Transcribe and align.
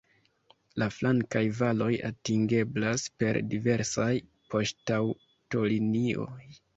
La 0.83 0.85
flankaj 0.93 1.41
valoj 1.57 1.89
atingeblas 2.07 3.03
per 3.23 3.39
diversaj 3.51 4.07
poŝtaŭtolinioj. 4.55 6.43